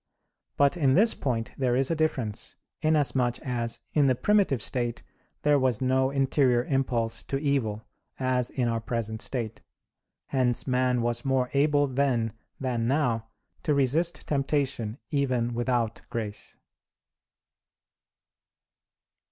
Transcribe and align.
But 0.57 0.77
in 0.77 0.95
this 0.95 1.13
point 1.13 1.51
there 1.59 1.75
is 1.75 1.91
a 1.91 1.95
difference, 1.95 2.55
inasmuch 2.81 3.37
as 3.41 3.81
in 3.93 4.07
the 4.07 4.15
primitive 4.15 4.59
state 4.59 5.03
there 5.43 5.59
was 5.59 5.79
no 5.79 6.09
interior 6.09 6.63
impulse 6.63 7.21
to 7.25 7.37
evil, 7.37 7.85
as 8.19 8.49
in 8.49 8.67
our 8.67 8.79
present 8.81 9.21
state. 9.21 9.61
Hence 10.25 10.65
man 10.65 11.03
was 11.03 11.23
more 11.23 11.51
able 11.53 11.85
then 11.85 12.33
than 12.59 12.87
now 12.87 13.27
to 13.61 13.75
resist 13.75 14.25
temptation 14.27 14.97
even 15.11 15.53
without 15.53 16.01
grace. 16.09 16.57